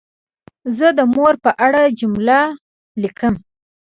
[0.77, 2.39] زه د مور په اړه جمله
[3.01, 3.33] لیکم.